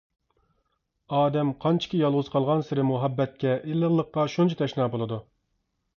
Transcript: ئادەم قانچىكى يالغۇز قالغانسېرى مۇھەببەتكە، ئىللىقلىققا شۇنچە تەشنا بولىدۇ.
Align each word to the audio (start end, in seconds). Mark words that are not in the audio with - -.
ئادەم 1.17 1.51
قانچىكى 1.65 2.01
يالغۇز 2.01 2.31
قالغانسېرى 2.37 2.85
مۇھەببەتكە، 2.93 3.55
ئىللىقلىققا 3.73 4.29
شۇنچە 4.37 4.59
تەشنا 4.63 4.93
بولىدۇ. 4.97 5.25